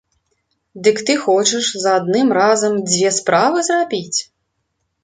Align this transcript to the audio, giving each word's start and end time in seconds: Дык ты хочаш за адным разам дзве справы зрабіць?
Дык 0.87 0.97
ты 1.09 1.13
хочаш 1.25 1.67
за 1.83 1.93
адным 1.99 2.27
разам 2.41 2.73
дзве 2.89 3.13
справы 3.21 3.67
зрабіць? 3.71 4.19